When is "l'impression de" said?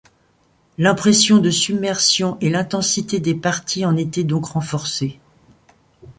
0.79-1.51